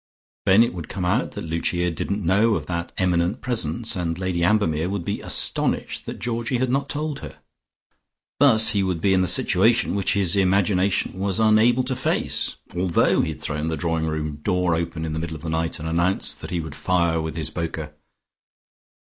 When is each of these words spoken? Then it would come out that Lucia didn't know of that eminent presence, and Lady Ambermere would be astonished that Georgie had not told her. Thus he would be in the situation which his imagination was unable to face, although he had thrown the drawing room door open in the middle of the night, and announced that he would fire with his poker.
Then 0.47 0.63
it 0.63 0.73
would 0.73 0.89
come 0.89 1.05
out 1.05 1.33
that 1.33 1.43
Lucia 1.43 1.91
didn't 1.91 2.25
know 2.25 2.55
of 2.55 2.65
that 2.65 2.91
eminent 2.97 3.39
presence, 3.39 3.95
and 3.95 4.17
Lady 4.17 4.43
Ambermere 4.43 4.89
would 4.89 5.05
be 5.05 5.21
astonished 5.21 6.07
that 6.07 6.17
Georgie 6.17 6.57
had 6.57 6.71
not 6.71 6.89
told 6.89 7.19
her. 7.19 7.37
Thus 8.39 8.69
he 8.71 8.81
would 8.81 8.99
be 8.99 9.13
in 9.13 9.21
the 9.21 9.27
situation 9.27 9.93
which 9.93 10.13
his 10.13 10.35
imagination 10.35 11.19
was 11.19 11.39
unable 11.39 11.83
to 11.83 11.95
face, 11.95 12.55
although 12.75 13.21
he 13.21 13.29
had 13.33 13.41
thrown 13.41 13.67
the 13.67 13.77
drawing 13.77 14.07
room 14.07 14.37
door 14.37 14.73
open 14.73 15.05
in 15.05 15.13
the 15.13 15.19
middle 15.19 15.35
of 15.35 15.43
the 15.43 15.51
night, 15.51 15.77
and 15.77 15.87
announced 15.87 16.41
that 16.41 16.49
he 16.49 16.61
would 16.61 16.73
fire 16.73 17.21
with 17.21 17.35
his 17.35 17.51
poker. 17.51 17.93